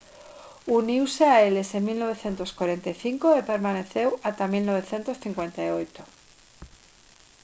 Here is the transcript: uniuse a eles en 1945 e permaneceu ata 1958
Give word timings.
uniuse 0.79 1.25
a 1.29 1.37
eles 1.47 1.69
en 1.77 1.81
1945 1.89 3.37
e 3.39 3.49
permaneceu 3.51 4.09
ata 4.29 4.51
1958 4.53 6.01